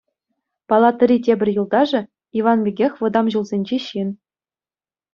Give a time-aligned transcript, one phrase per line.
[0.67, 2.01] Палатӑри тепӗр юлташӗ—
[2.39, 4.09] Иван пекех вӑтам ҫулсенчи ҫын.